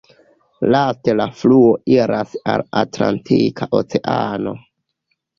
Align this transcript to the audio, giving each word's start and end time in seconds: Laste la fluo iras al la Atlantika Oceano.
Laste 0.75 1.13
la 1.17 1.25
fluo 1.41 1.75
iras 1.95 2.33
al 2.53 2.63
la 2.63 2.79
Atlantika 2.81 3.67
Oceano. 3.81 4.55